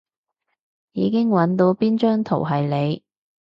[0.93, 3.03] 已經搵到邊張圖係你